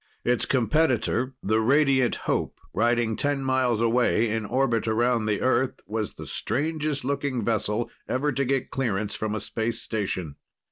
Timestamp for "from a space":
9.13-9.79